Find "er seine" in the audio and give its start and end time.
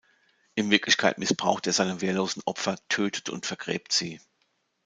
1.67-2.01